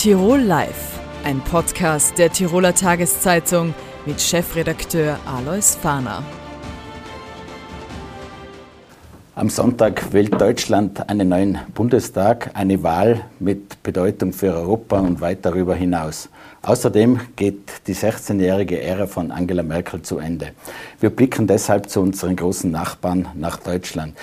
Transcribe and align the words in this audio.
Tirol 0.00 0.38
Live, 0.38 1.00
ein 1.24 1.40
Podcast 1.40 2.16
der 2.18 2.30
Tiroler 2.30 2.72
Tageszeitung 2.72 3.74
mit 4.06 4.20
Chefredakteur 4.20 5.18
Alois 5.26 5.76
Fahner. 5.82 6.22
Am 9.34 9.50
Sonntag 9.50 10.12
wählt 10.12 10.40
Deutschland 10.40 11.08
einen 11.10 11.30
neuen 11.30 11.58
Bundestag, 11.74 12.52
eine 12.54 12.80
Wahl 12.84 13.22
mit 13.40 13.82
Bedeutung 13.82 14.32
für 14.32 14.54
Europa 14.54 15.00
und 15.00 15.20
weit 15.20 15.44
darüber 15.44 15.74
hinaus. 15.74 16.28
Außerdem 16.62 17.18
geht 17.34 17.58
die 17.88 17.94
16-jährige 17.96 18.80
Ära 18.80 19.08
von 19.08 19.32
Angela 19.32 19.64
Merkel 19.64 20.02
zu 20.02 20.18
Ende. 20.18 20.52
Wir 21.00 21.10
blicken 21.10 21.48
deshalb 21.48 21.90
zu 21.90 22.02
unseren 22.02 22.36
großen 22.36 22.70
Nachbarn 22.70 23.26
nach 23.34 23.56
Deutschland. 23.56 24.14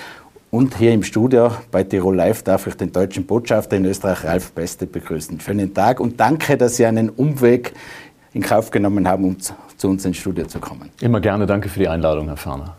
Und 0.50 0.76
hier 0.78 0.92
im 0.92 1.02
Studio 1.02 1.50
bei 1.72 1.82
Tirol 1.82 2.14
Live 2.14 2.44
darf 2.44 2.68
ich 2.68 2.74
den 2.76 2.92
deutschen 2.92 3.26
Botschafter 3.26 3.76
in 3.76 3.84
Österreich, 3.84 4.22
Ralf 4.22 4.52
Beste, 4.52 4.86
begrüßen. 4.86 5.40
Schönen 5.40 5.74
Tag 5.74 5.98
und 5.98 6.20
danke, 6.20 6.56
dass 6.56 6.76
Sie 6.76 6.86
einen 6.86 7.10
Umweg 7.10 7.72
in 8.32 8.42
Kauf 8.42 8.70
genommen 8.70 9.08
haben, 9.08 9.24
um 9.24 9.36
zu 9.40 9.88
uns 9.88 10.04
ins 10.04 10.18
Studio 10.18 10.46
zu 10.46 10.60
kommen. 10.60 10.90
Immer 11.00 11.20
gerne, 11.20 11.46
danke 11.46 11.68
für 11.68 11.80
die 11.80 11.88
Einladung, 11.88 12.28
Herr 12.28 12.36
Ferner. 12.36 12.76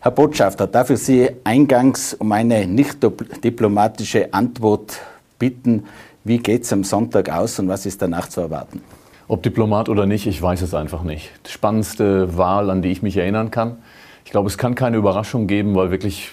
Herr 0.00 0.10
Botschafter, 0.10 0.66
darf 0.66 0.90
ich 0.90 0.98
Sie 0.98 1.30
eingangs 1.42 2.12
um 2.12 2.32
eine 2.32 2.66
nicht 2.66 2.98
diplomatische 3.02 4.34
Antwort 4.34 4.98
bitten? 5.38 5.84
Wie 6.24 6.36
geht 6.36 6.64
es 6.64 6.72
am 6.72 6.84
Sonntag 6.84 7.30
aus 7.30 7.58
und 7.58 7.68
was 7.68 7.86
ist 7.86 8.02
danach 8.02 8.28
zu 8.28 8.42
erwarten? 8.42 8.82
Ob 9.26 9.42
Diplomat 9.42 9.88
oder 9.88 10.04
nicht, 10.04 10.26
ich 10.26 10.42
weiß 10.42 10.60
es 10.60 10.74
einfach 10.74 11.02
nicht. 11.02 11.30
Die 11.46 11.50
spannendste 11.50 12.36
Wahl, 12.36 12.68
an 12.68 12.82
die 12.82 12.90
ich 12.90 13.00
mich 13.00 13.16
erinnern 13.16 13.50
kann. 13.50 13.78
Ich 14.26 14.32
glaube, 14.32 14.48
es 14.48 14.58
kann 14.58 14.74
keine 14.74 14.98
Überraschung 14.98 15.46
geben, 15.46 15.74
weil 15.74 15.90
wirklich 15.90 16.32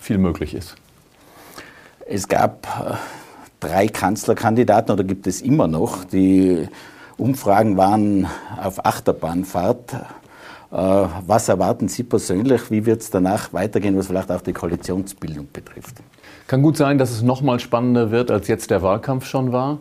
viel 0.00 0.18
möglich 0.18 0.54
ist? 0.54 0.76
Es 2.06 2.26
gab 2.26 2.66
äh, 2.66 2.94
drei 3.60 3.86
Kanzlerkandidaten 3.86 4.92
oder 4.92 5.04
gibt 5.04 5.26
es 5.26 5.42
immer 5.42 5.68
noch. 5.68 6.04
Die 6.04 6.68
Umfragen 7.16 7.76
waren 7.76 8.26
auf 8.60 8.84
Achterbahnfahrt. 8.84 9.92
Äh, 9.92 10.76
was 11.26 11.48
erwarten 11.48 11.88
Sie 11.88 12.02
persönlich? 12.02 12.70
Wie 12.70 12.86
wird 12.86 13.02
es 13.02 13.10
danach 13.10 13.52
weitergehen, 13.52 13.96
was 13.96 14.06
vielleicht 14.06 14.30
auch 14.30 14.40
die 14.40 14.52
Koalitionsbildung 14.52 15.48
betrifft? 15.52 15.96
Kann 16.46 16.62
gut 16.62 16.76
sein, 16.76 16.98
dass 16.98 17.10
es 17.10 17.22
noch 17.22 17.42
mal 17.42 17.60
spannender 17.60 18.10
wird, 18.10 18.30
als 18.30 18.48
jetzt 18.48 18.70
der 18.70 18.82
Wahlkampf 18.82 19.26
schon 19.26 19.52
war, 19.52 19.78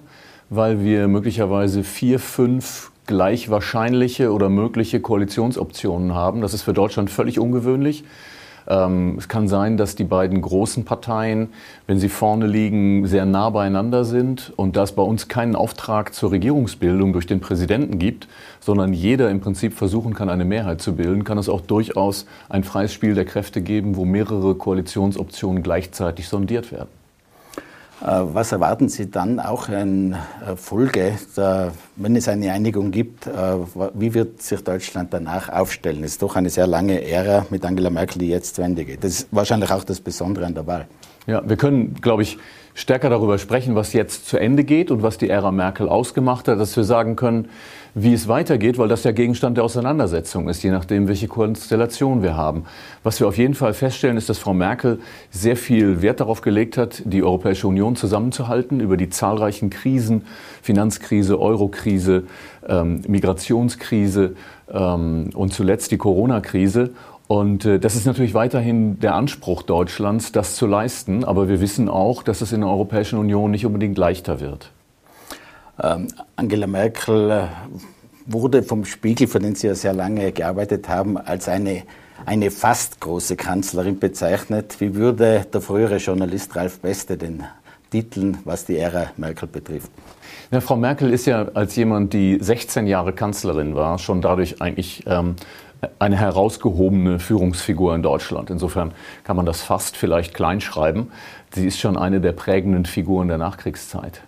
weil 0.50 0.84
wir 0.84 1.08
möglicherweise 1.08 1.84
vier, 1.84 2.20
fünf 2.20 2.92
gleich 3.08 3.50
wahrscheinliche 3.50 4.32
oder 4.32 4.50
mögliche 4.50 5.00
Koalitionsoptionen 5.00 6.14
haben. 6.14 6.42
Das 6.42 6.54
ist 6.54 6.62
für 6.62 6.74
Deutschland 6.74 7.10
völlig 7.10 7.40
ungewöhnlich. 7.40 8.04
Ähm, 8.70 9.16
es 9.18 9.28
kann 9.28 9.48
sein, 9.48 9.78
dass 9.78 9.96
die 9.96 10.04
beiden 10.04 10.42
großen 10.42 10.86
Parteien, 10.86 11.50
wenn 11.88 12.00
sie 12.00 12.08
vorne 12.08 12.46
liegen, 12.46 13.08
sehr 13.08 13.26
nah 13.26 13.50
beieinander 13.50 14.06
sind 14.06 14.54
und 14.56 14.76
dass 14.76 14.92
bei 14.92 15.02
uns 15.02 15.28
keinen 15.28 15.56
Auftrag 15.56 16.14
zur 16.14 16.32
Regierungsbildung 16.32 17.12
durch 17.12 17.26
den 17.26 17.40
Präsidenten 17.40 17.98
gibt, 17.98 18.28
sondern 18.60 18.94
jeder 18.94 19.32
im 19.32 19.42
Prinzip 19.42 19.74
versuchen 19.74 20.14
kann, 20.14 20.30
eine 20.30 20.46
Mehrheit 20.46 20.82
zu 20.82 20.96
bilden, 20.96 21.24
kann 21.24 21.40
es 21.40 21.50
auch 21.50 21.62
durchaus 21.62 22.28
ein 22.48 22.64
freies 22.64 22.94
Spiel 22.94 23.16
der 23.16 23.26
Kräfte 23.26 23.62
geben, 23.62 23.96
wo 23.96 24.06
mehrere 24.06 24.54
Koalitionsoptionen 24.54 25.64
gleichzeitig 25.64 26.28
sondiert 26.28 26.72
werden. 26.72 26.99
Äh, 28.02 28.06
was 28.34 28.52
erwarten 28.52 28.88
Sie 28.88 29.10
dann 29.12 29.40
auch 29.40 29.68
in 29.68 30.14
äh, 30.14 30.56
Folge, 30.56 31.16
wenn 31.96 32.16
es 32.16 32.28
eine 32.30 32.52
Einigung 32.52 32.92
gibt? 32.92 33.28
Äh, 33.28 33.32
wie 33.94 34.14
wird 34.14 34.42
sich 34.42 34.64
Deutschland 34.64 35.14
danach 35.14 35.50
aufstellen? 35.50 36.04
Es 36.04 36.12
ist 36.14 36.22
doch 36.22 36.36
eine 36.36 36.50
sehr 36.50 36.68
lange 36.68 37.04
Ära 37.04 37.46
mit 37.50 37.66
Angela 37.66 37.90
Merkel, 37.90 38.20
die 38.20 38.30
jetzt 38.30 38.56
zu 38.56 38.62
Ende 38.62 38.86
geht. 38.86 39.04
Das 39.04 39.12
ist 39.12 39.28
wahrscheinlich 39.32 39.72
auch 39.72 39.84
das 39.84 40.00
Besondere 40.00 40.46
an 40.46 40.54
der 40.54 40.66
Wahl. 40.66 40.88
Ja, 41.28 41.48
wir 41.48 41.58
können, 41.58 41.96
glaube 41.96 42.24
ich, 42.24 42.38
stärker 42.74 43.10
darüber 43.10 43.38
sprechen, 43.38 43.76
was 43.76 43.92
jetzt 43.92 44.28
zu 44.28 44.38
Ende 44.38 44.64
geht 44.64 44.92
und 44.92 45.04
was 45.04 45.18
die 45.18 45.30
Ära 45.30 45.52
Merkel 45.52 45.90
ausgemacht 45.90 46.48
hat, 46.48 46.60
dass 46.60 46.78
wir 46.78 46.86
sagen 46.86 47.18
können, 47.18 47.50
wie 47.96 48.14
es 48.14 48.28
weitergeht, 48.28 48.78
weil 48.78 48.88
das 48.88 49.04
ja 49.04 49.12
Gegenstand 49.12 49.58
der 49.58 49.64
Auseinandersetzung 49.64 50.48
ist, 50.50 50.64
je 50.64 50.72
nachdem, 50.72 51.08
welche 51.08 51.28
Konstellation 51.28 52.22
wir 52.22 52.36
haben. 52.36 52.66
Was 53.04 53.20
wir 53.20 53.28
auf 53.28 53.38
jeden 53.38 53.56
Fall 53.56 53.74
feststellen, 53.74 54.18
ist, 54.18 54.30
dass 54.30 54.38
Frau 54.38 54.54
Merkel 54.54 55.00
sehr 55.32 55.56
viel 55.56 56.02
Wert 56.02 56.20
darauf 56.20 56.42
gelegt 56.42 56.78
hat, 56.78 57.02
die 57.06 57.24
Europäische 57.24 57.68
Union 57.68 57.96
zusammenzuhalten 57.96 58.80
über 58.80 58.98
die 58.98 59.10
zahlreichen 59.10 59.70
Krisen, 59.70 60.26
Finanzkrise, 60.62 61.40
Eurokrise, 61.40 62.24
ähm, 62.68 63.02
Migrationskrise 63.08 64.36
ähm, 64.72 65.30
und 65.34 65.54
zuletzt 65.54 65.92
die 65.92 65.98
Corona-Krise. 65.98 66.92
Und 67.28 67.66
äh, 67.66 67.80
das 67.80 67.96
ist 67.96 68.06
natürlich 68.06 68.34
weiterhin 68.34 69.00
der 69.00 69.14
Anspruch 69.14 69.62
Deutschlands, 69.62 70.32
das 70.32 70.56
zu 70.56 70.66
leisten. 70.66 71.24
Aber 71.24 71.48
wir 71.48 71.62
wissen 71.62 71.88
auch, 71.88 72.24
dass 72.24 72.42
es 72.42 72.52
in 72.52 72.62
der 72.62 72.70
Europäischen 72.70 73.20
Union 73.20 73.52
nicht 73.52 73.66
unbedingt 73.66 73.98
leichter 73.98 74.40
wird. 74.40 74.72
Ähm, 75.82 76.08
Angela 76.36 76.68
Merkel 76.68 77.32
äh, 77.32 77.48
wurde 78.26 78.64
vom 78.64 78.86
Spiegel, 78.86 79.28
für 79.28 79.40
den 79.40 79.56
Sie 79.56 79.68
ja 79.68 79.76
sehr 79.76 79.94
lange 79.94 80.32
gearbeitet 80.32 80.90
haben, 80.90 81.18
als 81.18 81.48
eine, 81.48 81.84
eine 82.26 82.52
fast 82.52 83.00
große 83.00 83.36
Kanzlerin 83.36 84.00
bezeichnet. 84.00 84.80
Wie 84.80 84.96
würde 84.96 85.46
der 85.52 85.62
frühere 85.62 85.98
Journalist 85.98 86.56
Ralf 86.56 86.80
Beste 86.80 87.18
den 87.18 87.44
titeln, 87.92 88.38
was 88.46 88.66
die 88.66 88.78
Ära 88.78 89.08
Merkel 89.18 89.48
betrifft? 89.48 89.92
Ja, 90.52 90.62
Frau 90.62 90.76
Merkel 90.76 91.12
ist 91.12 91.26
ja 91.26 91.48
als 91.54 91.76
jemand, 91.76 92.14
die 92.14 92.38
16 92.40 92.88
Jahre 92.88 93.14
Kanzlerin 93.14 93.76
war, 93.76 94.00
schon 94.00 94.22
dadurch 94.22 94.62
eigentlich 94.62 95.04
ähm, 95.08 95.36
eine 95.98 96.18
herausgehobene 96.18 97.20
Führungsfigur 97.20 97.96
in 97.96 98.04
Deutschland. 98.04 98.50
Insofern 98.50 98.92
kann 99.24 99.36
man 99.36 99.46
das 99.46 99.62
fast 99.62 99.96
vielleicht 99.96 100.34
kleinschreiben. 100.34 101.12
Sie 101.52 101.66
ist 101.66 101.80
schon 101.80 101.98
eine 101.98 102.20
der 102.20 102.34
prägenden 102.34 102.86
Figuren 102.86 103.28
der 103.28 103.38
Nachkriegszeit. 103.38 104.22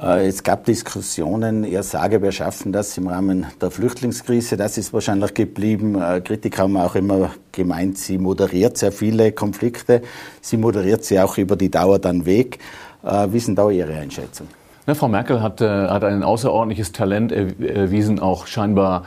Äh, 0.00 0.26
es 0.26 0.42
gab 0.42 0.64
Diskussionen, 0.64 1.64
er 1.64 1.82
sage, 1.82 2.22
wir 2.22 2.32
schaffen 2.32 2.72
das 2.72 2.96
im 2.98 3.08
Rahmen 3.08 3.46
der 3.60 3.70
Flüchtlingskrise. 3.70 4.56
Das 4.56 4.78
ist 4.78 4.92
wahrscheinlich 4.92 5.34
geblieben. 5.34 6.00
Äh, 6.00 6.20
Kritiker 6.20 6.62
haben 6.62 6.76
auch 6.76 6.94
immer 6.94 7.30
gemeint, 7.52 7.98
sie 7.98 8.18
moderiert 8.18 8.78
sehr 8.78 8.92
viele 8.92 9.32
Konflikte. 9.32 10.02
Sie 10.40 10.56
moderiert 10.56 11.04
sie 11.04 11.20
auch 11.20 11.38
über 11.38 11.56
die 11.56 11.70
Dauer 11.70 11.98
dann 11.98 12.26
weg. 12.26 12.58
Äh, 13.04 13.28
wie 13.30 13.40
sind 13.40 13.56
da 13.56 13.70
Ihre 13.70 13.94
Einschätzung? 13.94 14.48
Frau 14.86 15.08
Merkel 15.08 15.40
hat, 15.40 15.62
hat 15.62 16.04
ein 16.04 16.22
außerordentliches 16.22 16.92
Talent 16.92 17.32
erwiesen, 17.32 18.20
auch 18.20 18.46
scheinbar 18.46 19.04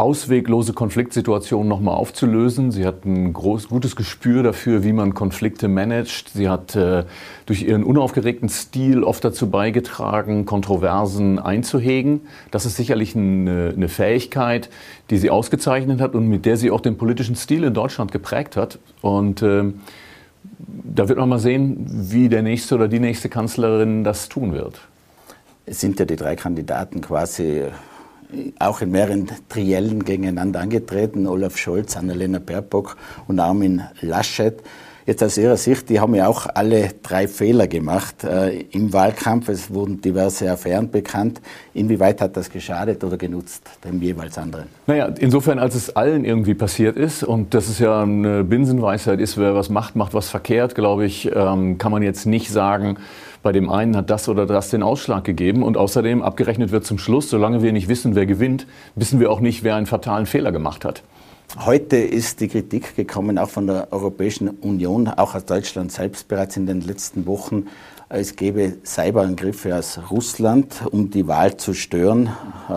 ausweglose 0.00 0.72
Konfliktsituationen 0.72 1.68
nochmal 1.68 1.94
aufzulösen. 1.94 2.72
Sie 2.72 2.86
hat 2.86 3.04
ein 3.04 3.32
groß, 3.32 3.68
gutes 3.68 3.96
Gespür 3.96 4.42
dafür, 4.42 4.82
wie 4.82 4.92
man 4.92 5.14
Konflikte 5.14 5.68
managt. 5.68 6.30
Sie 6.30 6.48
hat 6.48 6.74
äh, 6.74 7.04
durch 7.46 7.62
ihren 7.62 7.84
unaufgeregten 7.84 8.48
Stil 8.48 9.04
oft 9.04 9.24
dazu 9.24 9.50
beigetragen, 9.50 10.46
Kontroversen 10.46 11.38
einzuhegen. 11.38 12.22
Das 12.50 12.66
ist 12.66 12.76
sicherlich 12.76 13.14
eine, 13.14 13.72
eine 13.76 13.88
Fähigkeit, 13.88 14.70
die 15.10 15.18
sie 15.18 15.30
ausgezeichnet 15.30 16.00
hat 16.00 16.14
und 16.14 16.28
mit 16.28 16.46
der 16.46 16.56
sie 16.56 16.70
auch 16.70 16.80
den 16.80 16.96
politischen 16.96 17.36
Stil 17.36 17.64
in 17.64 17.74
Deutschland 17.74 18.10
geprägt 18.10 18.56
hat. 18.56 18.78
Und 19.02 19.42
äh, 19.42 19.64
da 20.58 21.08
wird 21.08 21.18
man 21.18 21.28
mal 21.28 21.38
sehen, 21.38 21.86
wie 21.88 22.28
der 22.28 22.42
nächste 22.42 22.74
oder 22.74 22.88
die 22.88 23.00
nächste 23.00 23.28
Kanzlerin 23.28 24.02
das 24.04 24.28
tun 24.28 24.52
wird. 24.52 24.80
Es 25.66 25.80
sind 25.80 25.98
ja 25.98 26.04
die 26.04 26.16
drei 26.16 26.36
Kandidaten 26.36 27.00
quasi 27.00 27.64
auch 28.58 28.80
in 28.80 28.90
mehreren 28.90 29.28
Triellen 29.48 30.04
gegeneinander 30.04 30.60
angetreten. 30.60 31.26
Olaf 31.26 31.56
Scholz, 31.56 31.96
Annalena 31.96 32.38
Baerbock 32.38 32.96
und 33.28 33.40
Armin 33.40 33.82
Laschet. 34.00 34.62
Jetzt 35.06 35.22
aus 35.22 35.38
Ihrer 35.38 35.56
Sicht, 35.56 35.88
die 35.88 35.98
haben 35.98 36.14
ja 36.14 36.28
auch 36.28 36.46
alle 36.54 36.90
drei 37.02 37.26
Fehler 37.26 37.66
gemacht 37.66 38.22
äh, 38.22 38.60
im 38.70 38.92
Wahlkampf. 38.92 39.48
Es 39.48 39.72
wurden 39.72 40.00
diverse 40.00 40.50
Affären 40.50 40.90
bekannt. 40.90 41.40
Inwieweit 41.72 42.20
hat 42.20 42.36
das 42.36 42.50
geschadet 42.50 43.02
oder 43.02 43.16
genutzt, 43.16 43.62
dem 43.82 44.02
jeweils 44.02 44.36
anderen? 44.36 44.66
Naja, 44.86 45.06
insofern, 45.18 45.58
als 45.58 45.74
es 45.74 45.96
allen 45.96 46.24
irgendwie 46.24 46.54
passiert 46.54 46.96
ist 46.96 47.24
und 47.24 47.54
das 47.54 47.68
ist 47.68 47.80
ja 47.80 48.02
eine 48.02 48.44
Binsenweisheit 48.44 49.20
ist, 49.20 49.38
wer 49.38 49.54
was 49.54 49.70
macht, 49.70 49.96
macht 49.96 50.12
was 50.12 50.28
verkehrt, 50.28 50.74
glaube 50.74 51.06
ich, 51.06 51.30
ähm, 51.34 51.78
kann 51.78 51.92
man 51.92 52.02
jetzt 52.02 52.26
nicht 52.26 52.50
sagen, 52.50 52.98
bei 53.42 53.52
dem 53.52 53.70
einen 53.70 53.96
hat 53.96 54.10
das 54.10 54.28
oder 54.28 54.44
das 54.44 54.68
den 54.68 54.82
Ausschlag 54.82 55.24
gegeben 55.24 55.62
und 55.62 55.78
außerdem 55.78 56.20
abgerechnet 56.20 56.72
wird 56.72 56.84
zum 56.84 56.98
Schluss, 56.98 57.30
solange 57.30 57.62
wir 57.62 57.72
nicht 57.72 57.88
wissen, 57.88 58.14
wer 58.14 58.26
gewinnt, 58.26 58.66
wissen 58.96 59.18
wir 59.18 59.30
auch 59.30 59.40
nicht, 59.40 59.64
wer 59.64 59.76
einen 59.76 59.86
fatalen 59.86 60.26
Fehler 60.26 60.52
gemacht 60.52 60.84
hat. 60.84 61.02
Heute 61.58 61.96
ist 61.96 62.40
die 62.40 62.46
Kritik 62.46 62.94
gekommen, 62.94 63.36
auch 63.36 63.50
von 63.50 63.66
der 63.66 63.88
Europäischen 63.90 64.48
Union, 64.48 65.08
auch 65.08 65.34
aus 65.34 65.44
Deutschland 65.44 65.90
selbst 65.90 66.28
bereits 66.28 66.56
in 66.56 66.66
den 66.66 66.80
letzten 66.80 67.26
Wochen, 67.26 67.66
es 68.12 68.34
gäbe 68.34 68.74
Cyberangriffe 68.84 69.76
aus 69.76 70.00
Russland, 70.10 70.82
um 70.90 71.10
die 71.10 71.28
Wahl 71.28 71.56
zu 71.56 71.74
stören. 71.74 72.28
Äh, 72.68 72.72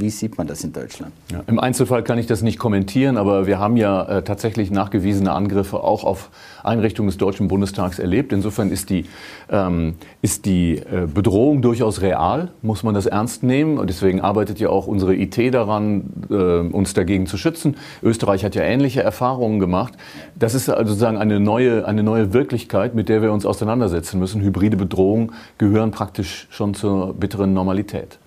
wie 0.00 0.08
sieht 0.08 0.38
man 0.38 0.46
das 0.46 0.64
in 0.64 0.72
Deutschland? 0.72 1.12
Ja, 1.30 1.42
Im 1.46 1.60
Einzelfall 1.60 2.02
kann 2.02 2.18
ich 2.18 2.26
das 2.26 2.40
nicht 2.40 2.58
kommentieren, 2.58 3.18
aber 3.18 3.46
wir 3.46 3.58
haben 3.58 3.76
ja 3.76 4.02
äh, 4.04 4.22
tatsächlich 4.22 4.70
nachgewiesene 4.70 5.30
Angriffe 5.30 5.84
auch 5.84 6.04
auf 6.04 6.30
Einrichtungen 6.64 7.08
des 7.08 7.18
Deutschen 7.18 7.48
Bundestags 7.48 7.98
erlebt. 7.98 8.32
Insofern 8.32 8.70
ist 8.70 8.88
die, 8.88 9.04
ähm, 9.50 9.96
ist 10.22 10.46
die 10.46 10.78
äh, 10.78 11.06
Bedrohung 11.06 11.60
durchaus 11.60 12.00
real, 12.00 12.50
muss 12.62 12.82
man 12.82 12.94
das 12.94 13.04
ernst 13.04 13.42
nehmen. 13.42 13.76
Und 13.76 13.90
deswegen 13.90 14.22
arbeitet 14.22 14.58
ja 14.58 14.70
auch 14.70 14.86
unsere 14.86 15.14
IT 15.14 15.52
daran, 15.52 16.04
äh, 16.30 16.34
uns 16.34 16.94
dagegen 16.94 17.26
zu 17.26 17.36
schützen. 17.36 17.76
Österreich 18.02 18.42
hat 18.42 18.54
ja 18.54 18.62
ähnliche 18.62 19.02
Erfahrungen 19.02 19.58
gemacht. 19.58 19.92
Das 20.34 20.54
ist 20.54 20.70
also 20.70 20.92
sozusagen 20.92 21.18
eine 21.18 21.40
neue, 21.40 21.86
eine 21.86 22.02
neue 22.02 22.32
Wirklichkeit, 22.32 22.94
mit 22.94 23.10
der 23.10 23.20
wir 23.20 23.32
uns 23.32 23.44
auseinandersetzen 23.44 24.18
müssen. 24.18 24.40
Hybride 24.40 24.77
Bedrohungen 24.78 25.32
gehören 25.58 25.90
praktisch 25.90 26.46
schon 26.50 26.72
zur 26.72 27.12
bitteren 27.12 27.52
Normalität. 27.52 28.18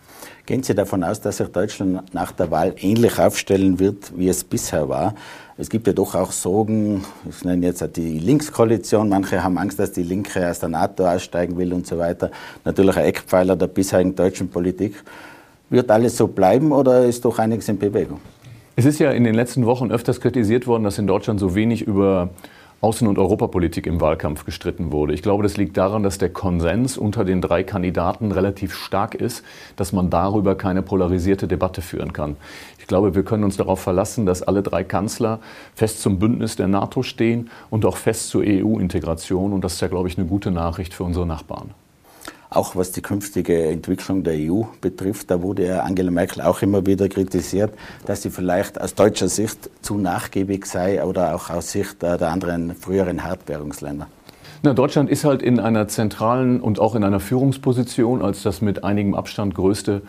Gehen 0.45 0.63
Sie 0.63 0.75
davon 0.75 1.03
aus, 1.03 1.21
dass 1.21 1.38
sich 1.38 1.48
Deutschland 1.48 2.13
nach 2.13 2.31
der 2.31 2.51
Wahl 2.51 2.75
ähnlich 2.80 3.19
aufstellen 3.19 3.80
wird, 3.80 4.12
wie 4.18 4.27
es 4.27 4.44
bisher 4.44 4.89
war? 4.89 5.15
Es 5.57 5.69
gibt 5.69 5.88
ja 5.88 5.94
doch 5.94 6.15
auch 6.15 6.31
Sorgen, 6.31 7.06
ich 7.30 7.45
nenne 7.45 7.68
jetzt 7.68 7.86
die 7.95 8.18
Linkskoalition, 8.18 9.07
manche 9.07 9.44
haben 9.44 9.57
Angst, 9.57 9.80
dass 9.80 9.92
die 9.92 10.03
Linke 10.03 10.50
aus 10.50 10.59
der 10.59 10.69
NATO 10.69 11.06
aussteigen 11.07 11.57
will 11.57 11.71
und 11.71 11.86
so 11.86 11.98
weiter. 11.98 12.31
Natürlich 12.65 12.98
ein 12.98 13.06
Eckpfeiler 13.06 13.56
der 13.56 13.68
bisherigen 13.68 14.15
deutschen 14.15 14.50
Politik. 14.50 15.03
Wird 15.69 15.89
alles 15.89 16.18
so 16.18 16.27
bleiben 16.27 16.71
oder 16.71 17.06
ist 17.06 17.24
doch 17.24 17.39
einiges 17.39 17.69
in 17.69 17.77
Bewegung? 17.77 18.19
Es 18.75 18.86
ist 18.86 19.00
ja 19.00 19.12
in 19.12 19.24
den 19.24 19.36
letzten 19.36 19.65
Wochen 19.65 19.92
öfters 19.92 20.19
kritisiert 20.19 20.65
worden, 20.65 20.83
dass 20.83 20.98
in 20.98 21.06
Deutschland 21.06 21.39
so 21.39 21.56
wenig 21.56 21.83
über 21.83 22.30
Außen- 22.81 23.07
und 23.07 23.19
Europapolitik 23.19 23.86
im 23.86 24.01
Wahlkampf 24.01 24.44
gestritten 24.44 24.92
wurde. 24.92 25.13
Ich 25.13 25.22
glaube, 25.22 25.44
das 25.44 25.56
liegt 25.56 25.78
daran, 25.78 26.01
dass 26.01 26.18
der 26.18 26.30
Konsens 26.30 26.98
unter 26.98 27.24
den 27.24 27.39
drei 27.39 27.63
Kandidaten 27.63 28.31
relativ 28.31 28.74
stark 28.74 29.13
ist, 29.13 29.44
dass 29.75 29.94
man 29.94 30.10
darüber 30.10 30.56
keine 30.56 30.81
polarisierte 30.81 31.48
Debatte 31.48 31.83
führen 31.83 32.12
kann. 32.12 32.38
Ich 32.80 32.88
glaube, 32.88 33.13
wir 33.13 33.24
können 33.24 33.44
uns 33.44 33.56
darauf 33.56 33.80
verlassen, 33.80 34.25
dass 34.25 34.42
alle 34.42 34.63
drei 34.63 34.83
Kanzler 34.83 35.39
fest 35.75 36.01
zum 36.01 36.18
Bündnis 36.18 36.56
der 36.56 36.68
NATO 36.68 37.04
stehen 37.04 37.51
und 37.69 37.86
auch 37.86 37.98
fest 37.98 38.30
zur 38.30 38.42
EU-Integration. 38.44 39.54
Und 39.54 39.63
das 39.63 39.74
ist 39.74 39.81
ja, 39.81 39.88
glaube 39.88 40.07
ich, 40.07 40.18
eine 40.18 40.27
gute 40.27 40.50
Nachricht 40.50 40.95
für 40.95 41.04
unsere 41.04 41.27
Nachbarn. 41.27 41.75
Auch 42.53 42.75
was 42.75 42.92
die 42.92 43.01
künftige 43.01 43.68
Entwicklung 43.68 44.25
der 44.25 44.33
EU 44.36 44.63
betrifft, 44.81 45.31
da 45.31 45.42
wurde 45.42 45.68
ja 45.68 45.83
Angela 45.83 46.12
Merkel 46.12 46.42
auch 46.42 46.62
immer 46.62 46.86
wieder 46.86 47.07
kritisiert, 47.07 47.74
dass 48.06 48.24
sie 48.24 48.30
vielleicht 48.30 48.81
aus 48.81 48.94
deutscher 48.94 49.30
Sicht 49.30 49.69
zu 49.81 49.98
nachgiebig 49.98 50.65
sei 50.65 51.01
oder 51.01 51.33
auch 51.33 51.50
aus 51.50 51.71
Sicht 51.71 52.01
der 52.01 52.21
anderen 52.24 52.75
früheren 52.75 53.24
Hartwährungsländer. 53.24 54.07
Na, 54.63 54.74
Deutschland 54.74 55.09
ist 55.09 55.24
halt 55.24 55.42
in 55.42 55.62
einer 55.62 55.88
zentralen 55.88 56.59
und 56.59 56.80
auch 56.80 56.94
in 56.94 57.06
einer 57.06 57.21
Führungsposition 57.21 58.21
als 58.21 58.44
das 58.44 58.62
mit 58.62 58.83
einigem 58.83 59.15
Abstand 59.15 59.56
größte 59.56 60.01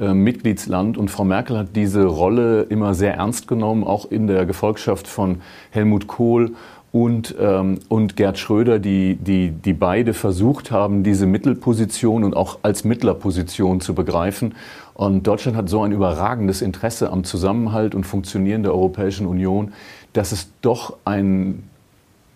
äh, 0.00 0.14
Mitgliedsland. 0.14 0.96
Und 0.96 1.10
Frau 1.10 1.24
Merkel 1.24 1.58
hat 1.58 1.74
diese 1.74 2.04
Rolle 2.04 2.62
immer 2.62 2.94
sehr 2.94 3.14
ernst 3.14 3.48
genommen, 3.48 3.82
auch 3.84 4.10
in 4.10 4.28
der 4.28 4.46
Gefolgschaft 4.46 5.08
von 5.08 5.42
Helmut 5.70 6.06
Kohl 6.06 6.52
und, 6.90 7.34
ähm, 7.38 7.80
und 7.88 8.16
Gerd 8.16 8.38
Schröder, 8.38 8.78
die, 8.78 9.16
die, 9.16 9.50
die 9.50 9.74
beide 9.74 10.14
versucht 10.14 10.70
haben, 10.70 11.02
diese 11.02 11.26
Mittelposition 11.26 12.24
und 12.24 12.34
auch 12.34 12.60
als 12.62 12.84
Mittlerposition 12.84 13.80
zu 13.80 13.94
begreifen. 13.94 14.54
Und 14.94 15.26
Deutschland 15.26 15.56
hat 15.56 15.68
so 15.68 15.82
ein 15.82 15.92
überragendes 15.92 16.62
Interesse 16.62 17.10
am 17.10 17.24
Zusammenhalt 17.24 17.94
und 17.94 18.04
Funktionieren 18.04 18.62
der 18.62 18.72
Europäischen 18.72 19.26
Union, 19.26 19.72
dass 20.12 20.32
es 20.32 20.50
doch 20.62 20.96
einen 21.04 21.68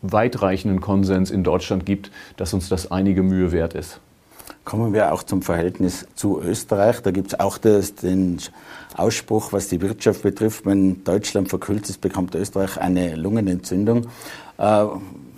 weitreichenden 0.02 0.80
Konsens 0.80 1.30
in 1.30 1.44
Deutschland 1.44 1.86
gibt, 1.86 2.10
dass 2.36 2.52
uns 2.52 2.68
das 2.68 2.90
einige 2.90 3.22
Mühe 3.22 3.52
wert 3.52 3.74
ist. 3.74 4.00
Kommen 4.64 4.92
wir 4.92 5.12
auch 5.12 5.24
zum 5.24 5.42
Verhältnis 5.42 6.06
zu 6.14 6.40
Österreich. 6.40 7.00
Da 7.02 7.10
gibt 7.10 7.32
es 7.32 7.40
auch 7.40 7.58
das, 7.58 7.96
den 7.96 8.38
Ausspruch, 8.96 9.52
was 9.52 9.68
die 9.68 9.80
Wirtschaft 9.80 10.22
betrifft, 10.22 10.66
wenn 10.66 11.02
Deutschland 11.02 11.48
verkühlt 11.48 11.88
ist, 11.88 12.00
bekommt 12.00 12.34
Österreich 12.36 12.78
eine 12.78 13.16
Lungenentzündung. 13.16 14.06
Äh, 14.58 14.84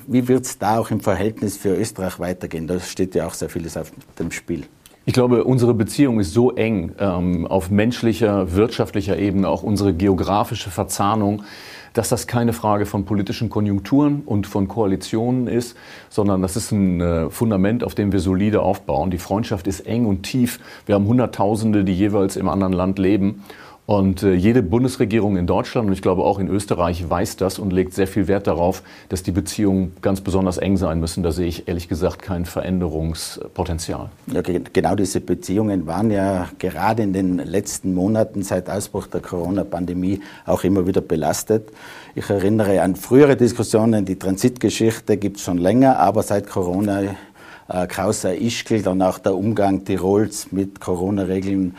wie 0.07 0.29
wird 0.29 0.45
es 0.45 0.59
da 0.59 0.79
auch 0.79 0.91
im 0.91 1.01
Verhältnis 1.01 1.57
für 1.57 1.75
Österreich 1.75 2.19
weitergehen? 2.19 2.67
Da 2.67 2.79
steht 2.81 3.15
ja 3.15 3.27
auch 3.27 3.35
sehr 3.35 3.49
vieles 3.49 3.77
auf 3.79 3.93
dem 4.19 4.31
Spiel. 4.31 4.67
Ich 5.07 5.13
glaube, 5.13 5.45
unsere 5.45 5.75
Beziehung 5.75 6.19
ist 6.21 6.33
so 6.33 6.53
eng 6.53 6.95
ähm, 6.99 7.47
auf 7.47 7.71
menschlicher, 7.71 8.55
wirtschaftlicher 8.55 9.19
Ebene, 9.19 9.49
auch 9.49 9.63
unsere 9.63 9.93
geografische 9.93 10.71
Verzahnung, 10.71 11.45
dass 11.95 12.11
das 12.11 12.27
keine 12.27 12.53
Frage 12.53 12.85
von 12.85 13.07
politischen 13.07 13.49
Konjunkturen 13.49 14.23
und 14.27 14.47
von 14.47 14.69
Koalitionen 14.69 15.47
ist, 15.47 15.77
sondern 16.11 16.43
das 16.43 16.57
ist 16.57 16.73
ein 16.73 17.01
äh, 17.01 17.31
Fundament, 17.31 17.83
auf 17.83 17.95
dem 17.95 18.13
wir 18.13 18.21
solide 18.21 18.61
aufbauen. 18.61 19.11
Die 19.11 19.19
Freundschaft 19.19 19.67
ist 19.67 19.81
eng 19.81 20.05
und 20.05 20.25
tief. 20.25 20.61
Wir 20.85 20.97
haben 20.97 21.07
Hunderttausende, 21.07 21.85
die 21.85 21.95
jeweils 21.95 22.37
im 22.37 22.49
anderen 22.49 22.73
Land 22.73 22.99
leben. 22.99 23.45
Und 23.87 24.23
äh, 24.23 24.33
jede 24.33 24.63
Bundesregierung 24.63 25.37
in 25.37 25.47
Deutschland 25.47 25.89
und 25.89 25.93
ich 25.93 26.01
glaube 26.01 26.25
auch 26.25 26.39
in 26.39 26.49
Österreich 26.49 27.09
weiß 27.09 27.37
das 27.37 27.59
und 27.59 27.71
legt 27.71 27.93
sehr 27.93 28.07
viel 28.07 28.29
Wert 28.29 28.47
darauf, 28.47 28.83
dass 29.11 29.23
die 29.23 29.31
Beziehungen 29.31 29.95
ganz 30.01 30.23
besonders 30.23 30.57
eng 30.57 30.79
sein 30.79 31.01
müssen. 31.01 31.23
Da 31.23 31.33
sehe 31.33 31.47
ich 31.47 31.69
ehrlich 31.69 31.89
gesagt 31.89 32.23
kein 32.23 32.47
Veränderungspotenzial. 32.47 34.09
Ja, 34.33 34.41
genau 34.41 34.95
diese 34.95 35.21
Beziehungen 35.21 35.87
waren 35.87 36.11
ja 36.11 36.49
gerade 36.59 37.03
in 37.03 37.13
den 37.13 37.37
letzten 37.37 37.93
Monaten 37.93 38.43
seit 38.43 38.71
Ausbruch 38.71 39.07
der 39.07 39.21
Corona-Pandemie 39.21 40.21
auch 40.47 40.65
immer 40.65 40.87
wieder 40.87 41.03
belastet. 41.03 41.71
Ich 42.15 42.31
erinnere 42.31 42.81
an 42.81 42.97
frühere 42.97 43.37
Diskussionen, 43.37 44.07
die 44.07 44.19
Transitgeschichte 44.19 45.19
gibt 45.19 45.37
es 45.37 45.43
schon 45.43 45.59
länger, 45.59 45.99
aber 45.99 46.23
seit 46.23 46.49
Corona 46.49 47.03
äh, 47.69 47.87
Krauser 47.87 48.35
Ischgl, 48.35 48.81
dann 48.81 49.03
auch 49.03 49.19
der 49.19 49.35
Umgang 49.35 49.85
Tirols 49.85 50.53
mit 50.53 50.81
Corona-Regeln 50.81 51.75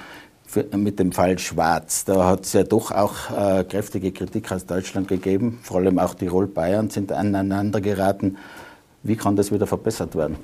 mit 0.75 0.99
dem 0.99 1.11
Fall 1.11 1.39
Schwarz. 1.39 2.05
Da 2.05 2.25
hat 2.25 2.45
es 2.45 2.53
ja 2.53 2.63
doch 2.63 2.91
auch 2.91 3.13
äh, 3.31 3.63
kräftige 3.63 4.11
Kritik 4.11 4.51
aus 4.51 4.65
Deutschland 4.65 5.07
gegeben. 5.07 5.59
Vor 5.63 5.77
allem 5.77 5.99
auch 5.99 6.13
Tirol-Bayern 6.13 6.89
sind 6.89 7.11
aneinander 7.11 7.81
geraten. 7.81 8.37
Wie 9.03 9.15
kann 9.15 9.35
das 9.35 9.51
wieder 9.51 9.67
verbessert 9.67 10.15
werden? 10.15 10.37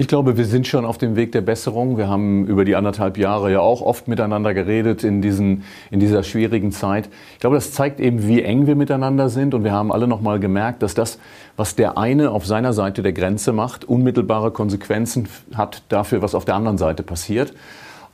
Ich 0.00 0.06
glaube, 0.06 0.36
wir 0.36 0.44
sind 0.44 0.68
schon 0.68 0.84
auf 0.84 0.96
dem 0.96 1.16
Weg 1.16 1.32
der 1.32 1.40
Besserung. 1.40 1.98
Wir 1.98 2.08
haben 2.08 2.46
über 2.46 2.64
die 2.64 2.76
anderthalb 2.76 3.18
Jahre 3.18 3.50
ja 3.50 3.58
auch 3.58 3.82
oft 3.82 4.06
miteinander 4.06 4.54
geredet 4.54 5.02
in, 5.02 5.20
diesen, 5.20 5.64
in 5.90 5.98
dieser 5.98 6.22
schwierigen 6.22 6.70
Zeit. 6.70 7.08
Ich 7.34 7.40
glaube, 7.40 7.56
das 7.56 7.72
zeigt 7.72 7.98
eben, 7.98 8.24
wie 8.26 8.40
eng 8.40 8.68
wir 8.68 8.76
miteinander 8.76 9.28
sind. 9.28 9.54
Und 9.54 9.64
wir 9.64 9.72
haben 9.72 9.90
alle 9.90 10.06
noch 10.06 10.20
mal 10.20 10.38
gemerkt, 10.38 10.84
dass 10.84 10.94
das, 10.94 11.18
was 11.56 11.74
der 11.74 11.98
eine 11.98 12.30
auf 12.30 12.46
seiner 12.46 12.72
Seite 12.72 13.02
der 13.02 13.12
Grenze 13.12 13.52
macht, 13.52 13.84
unmittelbare 13.84 14.52
Konsequenzen 14.52 15.28
hat 15.54 15.82
dafür, 15.88 16.22
was 16.22 16.36
auf 16.36 16.44
der 16.44 16.54
anderen 16.54 16.78
Seite 16.78 17.02
passiert. 17.02 17.52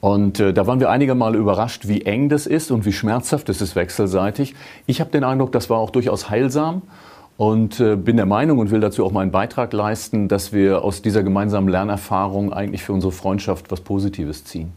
Und 0.04 0.38
äh, 0.38 0.52
da 0.52 0.66
waren 0.66 0.80
wir 0.80 0.90
einige 0.90 1.14
Male 1.14 1.38
überrascht, 1.38 1.88
wie 1.88 2.02
eng 2.02 2.28
das 2.28 2.46
ist 2.46 2.70
und 2.70 2.84
wie 2.84 2.92
schmerzhaft 2.92 3.48
es 3.48 3.62
ist 3.62 3.74
wechselseitig. 3.74 4.54
Ich 4.84 5.00
habe 5.00 5.10
den 5.10 5.24
Eindruck, 5.24 5.50
das 5.52 5.70
war 5.70 5.78
auch 5.78 5.88
durchaus 5.88 6.28
heilsam 6.28 6.82
und 7.38 7.80
äh, 7.80 7.96
bin 7.96 8.18
der 8.18 8.26
Meinung 8.26 8.58
und 8.58 8.70
will 8.70 8.80
dazu 8.80 9.06
auch 9.06 9.12
meinen 9.12 9.30
Beitrag 9.30 9.72
leisten, 9.72 10.28
dass 10.28 10.52
wir 10.52 10.84
aus 10.84 11.00
dieser 11.00 11.22
gemeinsamen 11.22 11.68
Lernerfahrung 11.68 12.52
eigentlich 12.52 12.82
für 12.82 12.92
unsere 12.92 13.12
Freundschaft 13.12 13.70
was 13.70 13.80
Positives 13.80 14.44
ziehen. 14.44 14.72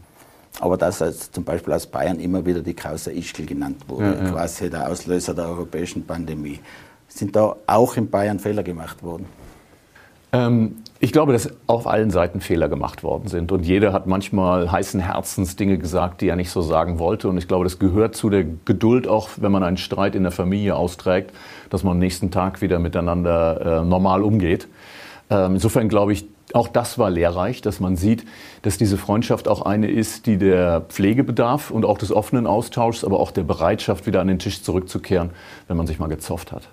Aber 0.60 0.78
dass 0.78 1.02
als 1.02 1.30
zum 1.30 1.44
Beispiel 1.44 1.74
aus 1.74 1.86
Bayern 1.86 2.20
immer 2.20 2.46
wieder 2.46 2.62
die 2.62 2.72
Krauser 2.72 3.12
Ischgl 3.12 3.44
genannt 3.44 3.82
wurde, 3.86 4.16
ja, 4.18 4.24
ja. 4.24 4.30
quasi 4.30 4.70
der 4.70 4.88
Auslöser 4.88 5.34
der 5.34 5.44
europäischen 5.44 6.06
Pandemie. 6.06 6.58
Sind 7.06 7.36
da 7.36 7.54
auch 7.66 7.98
in 7.98 8.08
Bayern 8.08 8.38
Fehler 8.38 8.62
gemacht 8.62 9.02
worden? 9.02 9.26
Ähm, 10.32 10.76
ich 11.00 11.12
glaube, 11.12 11.32
dass 11.32 11.50
auf 11.68 11.86
allen 11.86 12.10
Seiten 12.10 12.40
Fehler 12.40 12.68
gemacht 12.68 13.04
worden 13.04 13.28
sind. 13.28 13.52
Und 13.52 13.64
jeder 13.64 13.92
hat 13.92 14.06
manchmal 14.06 14.72
heißen 14.72 15.00
Herzens 15.00 15.54
Dinge 15.54 15.78
gesagt, 15.78 16.20
die 16.20 16.28
er 16.28 16.34
nicht 16.34 16.50
so 16.50 16.60
sagen 16.60 16.98
wollte. 16.98 17.28
Und 17.28 17.38
ich 17.38 17.46
glaube, 17.46 17.64
das 17.64 17.78
gehört 17.78 18.16
zu 18.16 18.30
der 18.30 18.44
Geduld, 18.64 19.06
auch 19.06 19.28
wenn 19.36 19.52
man 19.52 19.62
einen 19.62 19.76
Streit 19.76 20.16
in 20.16 20.24
der 20.24 20.32
Familie 20.32 20.74
austrägt, 20.74 21.32
dass 21.70 21.84
man 21.84 21.92
am 21.92 21.98
nächsten 21.98 22.32
Tag 22.32 22.62
wieder 22.62 22.80
miteinander 22.80 23.82
äh, 23.82 23.84
normal 23.84 24.22
umgeht. 24.22 24.66
Ähm, 25.30 25.54
insofern 25.54 25.88
glaube 25.88 26.12
ich, 26.12 26.26
auch 26.54 26.66
das 26.66 26.98
war 26.98 27.10
lehrreich, 27.10 27.60
dass 27.60 27.78
man 27.78 27.96
sieht, 27.96 28.24
dass 28.62 28.78
diese 28.78 28.96
Freundschaft 28.96 29.48
auch 29.48 29.62
eine 29.62 29.88
ist, 29.88 30.26
die 30.26 30.38
der 30.38 30.80
Pflege 30.88 31.22
bedarf 31.22 31.70
und 31.70 31.84
auch 31.84 31.98
des 31.98 32.10
offenen 32.10 32.46
Austauschs, 32.46 33.04
aber 33.04 33.20
auch 33.20 33.30
der 33.30 33.44
Bereitschaft, 33.44 34.06
wieder 34.06 34.20
an 34.20 34.28
den 34.28 34.38
Tisch 34.38 34.62
zurückzukehren, 34.62 35.30
wenn 35.68 35.76
man 35.76 35.86
sich 35.86 35.98
mal 35.98 36.08
gezofft 36.08 36.50
hat. 36.50 36.68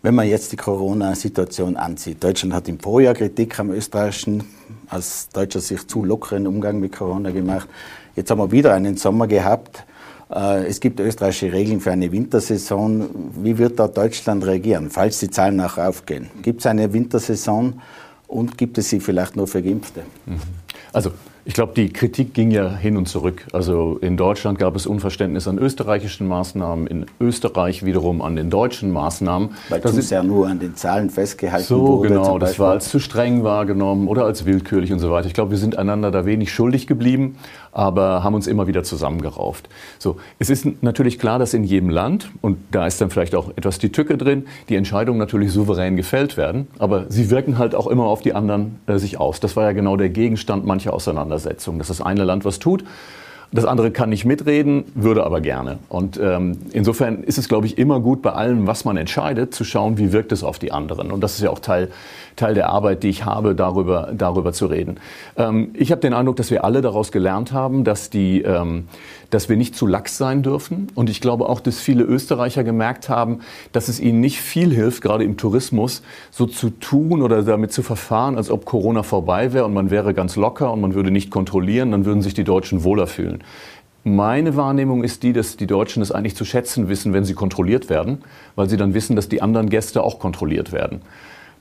Wenn 0.00 0.14
man 0.14 0.28
jetzt 0.28 0.52
die 0.52 0.56
Corona-Situation 0.56 1.76
ansieht, 1.76 2.22
Deutschland 2.22 2.54
hat 2.54 2.68
im 2.68 2.78
Vorjahr 2.78 3.14
Kritik 3.14 3.58
am 3.58 3.70
österreichischen, 3.70 4.44
aus 4.88 5.28
deutscher 5.32 5.58
Sicht 5.58 5.90
zu 5.90 6.04
lockeren 6.04 6.46
Umgang 6.46 6.78
mit 6.78 6.92
Corona 6.92 7.32
gemacht. 7.32 7.68
Jetzt 8.14 8.30
haben 8.30 8.38
wir 8.38 8.52
wieder 8.52 8.74
einen 8.74 8.96
Sommer 8.96 9.26
gehabt. 9.26 9.84
Äh, 10.30 10.66
es 10.66 10.78
gibt 10.78 11.00
österreichische 11.00 11.52
Regeln 11.52 11.80
für 11.80 11.90
eine 11.90 12.12
Wintersaison. 12.12 13.08
Wie 13.42 13.58
wird 13.58 13.80
da 13.80 13.88
Deutschland 13.88 14.46
reagieren, 14.46 14.88
falls 14.88 15.18
die 15.18 15.30
Zahlen 15.30 15.56
nachher 15.56 15.88
aufgehen? 15.88 16.30
Gibt 16.42 16.60
es 16.60 16.66
eine 16.66 16.92
Wintersaison 16.92 17.80
und 18.28 18.56
gibt 18.56 18.78
es 18.78 18.90
sie 18.90 19.00
vielleicht 19.00 19.34
nur 19.34 19.48
für 19.48 19.62
Geimpfte? 19.62 20.02
Also 20.92 21.10
ich 21.48 21.54
glaube, 21.54 21.72
die 21.74 21.88
Kritik 21.90 22.34
ging 22.34 22.50
ja 22.50 22.76
hin 22.76 22.98
und 22.98 23.08
zurück. 23.08 23.46
Also 23.54 23.96
in 24.02 24.18
Deutschland 24.18 24.58
gab 24.58 24.76
es 24.76 24.86
Unverständnis 24.86 25.48
an 25.48 25.56
österreichischen 25.56 26.28
Maßnahmen, 26.28 26.86
in 26.86 27.06
Österreich 27.22 27.86
wiederum 27.86 28.20
an 28.20 28.36
den 28.36 28.50
deutschen 28.50 28.92
Maßnahmen. 28.92 29.52
Weil 29.70 29.80
das 29.80 29.96
ist 29.96 30.10
ja 30.10 30.22
nur 30.22 30.46
an 30.46 30.58
den 30.58 30.76
Zahlen 30.76 31.08
festgehalten 31.08 31.64
so, 31.64 31.80
wurde. 31.80 32.08
So 32.10 32.14
genau, 32.20 32.38
das 32.38 32.58
war 32.58 32.72
als 32.72 32.90
zu 32.90 32.98
streng 32.98 33.44
wahrgenommen 33.44 34.08
oder 34.08 34.26
als 34.26 34.44
willkürlich 34.44 34.92
und 34.92 34.98
so 34.98 35.10
weiter. 35.10 35.26
Ich 35.26 35.32
glaube, 35.32 35.52
wir 35.52 35.58
sind 35.58 35.78
einander 35.78 36.10
da 36.10 36.26
wenig 36.26 36.52
schuldig 36.52 36.86
geblieben 36.86 37.38
aber 37.78 38.24
haben 38.24 38.34
uns 38.34 38.48
immer 38.48 38.66
wieder 38.66 38.82
zusammengerauft. 38.82 39.68
So, 40.00 40.16
es 40.40 40.50
ist 40.50 40.66
natürlich 40.82 41.20
klar, 41.20 41.38
dass 41.38 41.54
in 41.54 41.62
jedem 41.62 41.90
Land, 41.90 42.28
und 42.40 42.58
da 42.72 42.88
ist 42.88 43.00
dann 43.00 43.08
vielleicht 43.08 43.36
auch 43.36 43.50
etwas 43.54 43.78
die 43.78 43.92
Tücke 43.92 44.18
drin, 44.18 44.46
die 44.68 44.74
Entscheidungen 44.74 45.18
natürlich 45.18 45.52
souverän 45.52 45.96
gefällt 45.96 46.36
werden, 46.36 46.66
aber 46.80 47.06
sie 47.08 47.30
wirken 47.30 47.56
halt 47.56 47.76
auch 47.76 47.86
immer 47.86 48.06
auf 48.06 48.20
die 48.20 48.34
anderen 48.34 48.80
äh, 48.88 48.98
sich 48.98 49.20
aus. 49.20 49.38
Das 49.38 49.54
war 49.54 49.62
ja 49.62 49.72
genau 49.72 49.96
der 49.96 50.08
Gegenstand 50.08 50.66
mancher 50.66 50.92
Auseinandersetzungen, 50.92 51.78
dass 51.78 51.86
das 51.86 52.00
eine 52.00 52.24
Land 52.24 52.44
was 52.44 52.58
tut 52.58 52.82
Das 53.50 53.64
andere 53.64 53.90
kann 53.90 54.10
nicht 54.10 54.26
mitreden, 54.26 54.84
würde 54.94 55.24
aber 55.24 55.40
gerne. 55.40 55.78
Und 55.88 56.20
ähm, 56.22 56.58
insofern 56.72 57.24
ist 57.24 57.38
es, 57.38 57.48
glaube 57.48 57.66
ich, 57.66 57.78
immer 57.78 57.98
gut 57.98 58.20
bei 58.20 58.32
allem, 58.32 58.66
was 58.66 58.84
man 58.84 58.98
entscheidet, 58.98 59.54
zu 59.54 59.64
schauen, 59.64 59.96
wie 59.96 60.12
wirkt 60.12 60.32
es 60.32 60.44
auf 60.44 60.58
die 60.58 60.70
anderen. 60.70 61.10
Und 61.10 61.22
das 61.22 61.36
ist 61.36 61.40
ja 61.40 61.48
auch 61.48 61.60
Teil, 61.60 61.88
Teil 62.36 62.54
der 62.54 62.68
Arbeit, 62.68 63.02
die 63.02 63.08
ich 63.08 63.24
habe, 63.24 63.54
darüber, 63.54 64.10
darüber 64.14 64.52
zu 64.52 64.66
reden. 64.66 64.98
Ähm, 65.36 65.70
ich 65.74 65.90
habe 65.90 66.00
den 66.02 66.12
Eindruck, 66.12 66.36
dass 66.36 66.50
wir 66.50 66.62
alle 66.64 66.82
daraus 66.82 67.10
gelernt 67.10 67.52
haben, 67.52 67.84
dass, 67.84 68.10
die, 68.10 68.42
ähm, 68.42 68.86
dass 69.30 69.48
wir 69.48 69.56
nicht 69.56 69.74
zu 69.74 69.86
lax 69.86 70.18
sein 70.18 70.42
dürfen. 70.42 70.88
Und 70.94 71.08
ich 71.08 71.20
glaube 71.20 71.48
auch, 71.48 71.60
dass 71.60 71.80
viele 71.80 72.04
Österreicher 72.04 72.64
gemerkt 72.64 73.08
haben, 73.08 73.40
dass 73.72 73.88
es 73.88 73.98
ihnen 73.98 74.20
nicht 74.20 74.40
viel 74.40 74.74
hilft, 74.74 75.02
gerade 75.02 75.24
im 75.24 75.36
Tourismus, 75.36 76.02
so 76.30 76.46
zu 76.46 76.70
tun 76.70 77.22
oder 77.22 77.42
damit 77.42 77.72
zu 77.72 77.82
verfahren, 77.82 78.36
als 78.36 78.50
ob 78.50 78.64
Corona 78.64 79.02
vorbei 79.02 79.52
wäre 79.52 79.64
und 79.64 79.74
man 79.74 79.90
wäre 79.90 80.12
ganz 80.12 80.36
locker 80.36 80.72
und 80.72 80.80
man 80.80 80.94
würde 80.94 81.10
nicht 81.10 81.30
kontrollieren, 81.30 81.90
dann 81.90 82.04
würden 82.04 82.22
sich 82.22 82.34
die 82.34 82.44
Deutschen 82.44 82.84
wohler 82.84 83.06
fühlen. 83.06 83.37
Meine 84.04 84.56
Wahrnehmung 84.56 85.04
ist 85.04 85.22
die, 85.22 85.32
dass 85.32 85.56
die 85.56 85.66
Deutschen 85.66 86.02
es 86.02 86.12
eigentlich 86.12 86.36
zu 86.36 86.44
schätzen 86.44 86.88
wissen, 86.88 87.12
wenn 87.12 87.24
sie 87.24 87.34
kontrolliert 87.34 87.90
werden, 87.90 88.22
weil 88.56 88.68
sie 88.68 88.76
dann 88.76 88.94
wissen, 88.94 89.16
dass 89.16 89.28
die 89.28 89.42
anderen 89.42 89.68
Gäste 89.68 90.02
auch 90.02 90.18
kontrolliert 90.18 90.72
werden. 90.72 91.02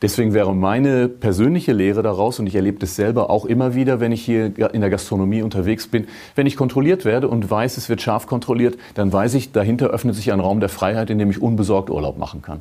Deswegen 0.02 0.36
wäre 0.36 0.54
meine 0.54 1.08
persönliche 1.08 1.74
Lehre 1.74 2.04
daraus, 2.04 2.40
und 2.40 2.46
ich 2.46 2.54
erlebe 2.54 2.78
das 2.78 2.96
selber 2.96 3.32
auch 3.32 3.46
immer 3.46 3.74
wieder, 3.74 4.00
wenn 4.00 4.12
ich 4.12 4.24
hier 4.24 4.54
in 4.72 4.82
der 4.82 4.92
Gastronomie 4.92 5.42
unterwegs 5.42 5.88
bin, 5.88 6.08
wenn 6.36 6.46
ich 6.46 6.56
kontrolliert 6.56 7.04
werde 7.04 7.28
und 7.28 7.50
weiß, 7.50 7.78
es 7.78 7.90
wird 7.90 8.02
scharf 8.02 8.28
kontrolliert, 8.28 8.78
dann 8.94 9.12
weiß 9.12 9.34
ich, 9.34 9.52
dahinter 9.52 9.88
öffnet 9.88 10.16
sich 10.16 10.32
ein 10.32 10.40
Raum 10.40 10.60
der 10.60 10.70
Freiheit, 10.70 11.10
in 11.10 11.18
dem 11.18 11.32
ich 11.32 11.42
unbesorgt 11.42 11.90
Urlaub 11.90 12.20
machen 12.20 12.44
kann. 12.44 12.60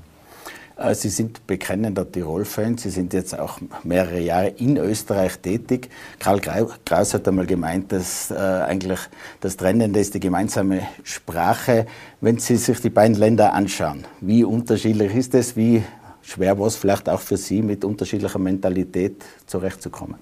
Äh, 0.76 0.94
Sie 0.94 1.08
sind 1.08 1.46
bekennender 1.46 2.10
Tirol-Fan. 2.10 2.78
Sie 2.78 2.90
sind 2.90 3.12
jetzt 3.12 3.38
auch 3.38 3.58
mehrere 3.82 4.20
Jahre 4.20 4.48
in 4.48 4.76
Österreich 4.76 5.38
tätig. 5.38 5.88
Karl 6.18 6.40
Kraus 6.40 7.14
hat 7.14 7.26
einmal 7.26 7.46
gemeint, 7.46 7.92
dass 7.92 8.30
äh, 8.30 8.34
eigentlich 8.34 9.00
das 9.40 9.56
Trennende 9.56 10.00
ist 10.00 10.14
die 10.14 10.20
gemeinsame 10.20 10.82
Sprache. 11.02 11.86
Wenn 12.20 12.38
Sie 12.38 12.56
sich 12.56 12.80
die 12.80 12.90
beiden 12.90 13.16
Länder 13.16 13.54
anschauen, 13.54 14.04
wie 14.20 14.44
unterschiedlich 14.44 15.14
ist 15.14 15.34
es? 15.34 15.56
Wie 15.56 15.82
schwer 16.22 16.58
war 16.58 16.66
es 16.66 16.76
vielleicht 16.76 17.08
auch 17.08 17.20
für 17.20 17.36
Sie, 17.36 17.62
mit 17.62 17.84
unterschiedlicher 17.84 18.38
Mentalität 18.38 19.24
zurechtzukommen? 19.46 20.16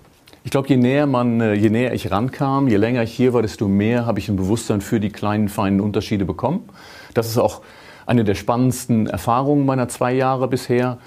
Ich 0.46 0.50
glaube, 0.50 0.68
je 0.68 0.76
näher 0.76 1.06
man, 1.06 1.40
äh, 1.40 1.54
je 1.54 1.70
näher 1.70 1.94
ich 1.94 2.11
rankam, 2.11 2.68
je 2.68 2.76
länger 2.76 3.02
ich 3.02 3.12
hier 3.12 3.32
war, 3.32 3.40
desto 3.42 3.66
mehr 3.66 4.04
habe 4.04 4.18
ich 4.18 4.28
ein 4.28 4.37
Bewusstsein 4.37 4.82
für 4.82 5.00
die 5.00 5.08
kleinen, 5.08 5.49
feinen 5.49 5.80
Unterschiede 5.80 6.26
bekommen. 6.26 6.68
Das 7.14 7.28
ist 7.28 7.38
auch 7.38 7.62
eine 8.06 8.25
der 8.25 8.34
spannendsten 8.34 9.06
Erfahrungen 9.06 9.66
meiner 9.66 9.88
zwei 9.88 10.12
Jahre 10.12 10.49
bisher. 10.49 10.99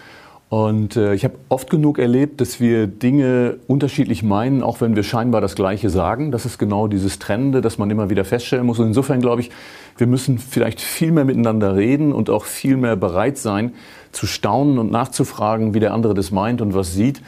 Und 0.49 0.95
äh, 0.95 1.13
ich 1.13 1.25
habe 1.25 1.35
oft 1.49 1.69
genug 1.69 1.99
erlebt, 1.99 2.39
dass 2.39 2.61
wir 2.61 2.87
Dinge 2.87 3.57
unterschiedlich 3.67 4.23
meinen, 4.23 4.63
auch 4.63 4.79
wenn 4.79 4.95
wir 4.95 5.03
scheinbar 5.03 5.41
das 5.41 5.55
Gleiche 5.55 5.89
sagen. 5.89 6.31
Das 6.31 6.45
ist 6.45 6.57
genau 6.57 6.87
dieses 6.87 7.19
Trennende, 7.19 7.59
das 7.59 7.77
man 7.77 7.91
immer 7.91 8.09
wieder 8.09 8.23
feststellen 8.23 8.65
muss. 8.65 8.79
Und 8.79 8.87
insofern 8.87 9.19
glaube 9.19 9.41
ich, 9.41 9.51
wir 9.97 10.07
müssen 10.07 10.37
vielleicht 10.37 10.79
viel 10.79 11.11
mehr 11.11 11.25
miteinander 11.25 11.75
reden 11.75 12.13
und 12.13 12.29
auch 12.29 12.45
viel 12.45 12.77
mehr 12.77 12.95
bereit 12.95 13.37
sein, 13.37 13.73
zu 14.13 14.25
staunen 14.25 14.79
und 14.79 14.89
nachzufragen, 14.89 15.73
wie 15.73 15.81
der 15.81 15.93
andere 15.93 16.13
das 16.13 16.31
meint 16.31 16.61
und 16.61 16.73
was 16.73 16.93
sieht. 16.93 17.21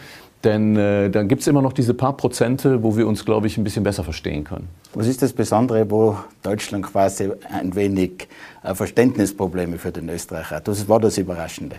Denn 0.45 0.77
äh, 0.77 1.09
dann 1.09 1.27
gibt 1.27 1.41
es 1.41 1.47
immer 1.47 1.61
noch 1.61 1.73
diese 1.73 1.93
paar 1.93 2.15
Prozente, 2.15 2.83
wo 2.83 2.95
wir 2.95 3.05
uns, 3.05 3.25
glaube 3.25 3.47
ich, 3.47 3.57
ein 3.57 3.65
bisschen 3.65 3.83
besser 3.83 4.05
verstehen 4.05 4.45
können. 4.45 4.69
Was 4.95 5.05
ist 5.05 5.21
das 5.21 5.33
Besondere, 5.33 5.91
wo 5.91 6.17
Deutschland 6.41 6.83
quasi 6.83 7.29
ein 7.53 7.75
wenig 7.75 8.27
äh, 8.63 8.73
Verständnisprobleme 8.73 9.77
für 9.77 9.91
den 9.91 10.09
Österreicher 10.09 10.55
hat? 10.55 10.67
Das 10.67 10.89
war 10.89 10.99
das 10.99 11.19
Überraschende. 11.19 11.75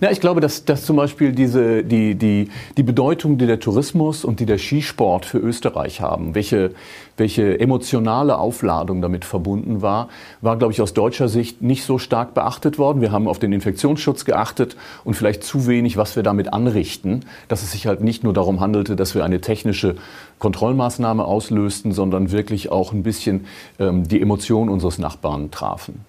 Ja, 0.00 0.12
ich 0.12 0.20
glaube, 0.20 0.40
dass, 0.40 0.64
dass 0.64 0.84
zum 0.84 0.94
Beispiel 0.94 1.32
diese, 1.32 1.82
die, 1.82 2.14
die, 2.14 2.50
die 2.76 2.82
Bedeutung, 2.84 3.36
die 3.36 3.46
der 3.46 3.58
Tourismus 3.58 4.24
und 4.24 4.38
die 4.38 4.46
der 4.46 4.58
Skisport 4.58 5.26
für 5.26 5.38
Österreich 5.38 6.00
haben, 6.00 6.36
welche, 6.36 6.70
welche 7.16 7.58
emotionale 7.58 8.38
Aufladung 8.38 9.02
damit 9.02 9.24
verbunden 9.24 9.82
war, 9.82 10.08
war, 10.40 10.56
glaube 10.56 10.72
ich, 10.72 10.80
aus 10.80 10.94
deutscher 10.94 11.28
Sicht 11.28 11.62
nicht 11.62 11.84
so 11.84 11.98
stark 11.98 12.32
beachtet 12.32 12.78
worden. 12.78 13.00
Wir 13.00 13.10
haben 13.10 13.26
auf 13.26 13.40
den 13.40 13.52
Infektionsschutz 13.52 14.24
geachtet 14.24 14.76
und 15.02 15.14
vielleicht 15.14 15.42
zu 15.42 15.66
wenig, 15.66 15.96
was 15.96 16.14
wir 16.14 16.22
damit 16.22 16.52
anrichten, 16.52 17.24
dass 17.48 17.64
es 17.64 17.72
sich 17.72 17.88
halt 17.88 18.02
nicht 18.02 18.22
nur 18.22 18.32
darum 18.32 18.60
handelte, 18.60 18.94
dass 18.94 19.16
wir 19.16 19.24
eine 19.24 19.40
technische 19.40 19.96
Kontrollmaßnahme 20.42 21.24
auslösten, 21.24 21.92
sondern 21.92 22.32
wirklich 22.32 22.72
auch 22.72 22.92
ein 22.92 23.04
bisschen 23.04 23.46
ähm, 23.78 24.08
die 24.08 24.20
Emotionen 24.20 24.70
unseres 24.70 24.98
Nachbarn 24.98 25.52
trafen. 25.52 26.04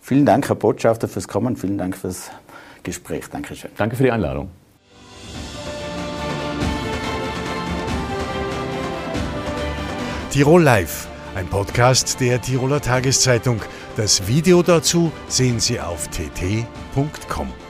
Vielen 0.00 0.26
Dank, 0.26 0.48
Herr 0.48 0.56
Botschafter, 0.56 1.06
fürs 1.06 1.28
Kommen. 1.28 1.56
Vielen 1.56 1.78
Dank 1.78 1.96
fürs 1.96 2.32
Gespräch. 2.82 3.26
Dankeschön. 3.30 3.70
Danke 3.76 3.94
für 3.94 4.02
die 4.02 4.10
Einladung. 4.10 4.48
Tirol 10.30 10.62
Live, 10.62 11.06
ein 11.36 11.46
Podcast 11.46 12.18
der 12.18 12.42
Tiroler 12.42 12.80
Tageszeitung. 12.80 13.60
Das 13.96 14.26
Video 14.26 14.64
dazu 14.64 15.12
sehen 15.28 15.60
Sie 15.60 15.78
auf 15.78 16.08
tt.com. 16.08 17.61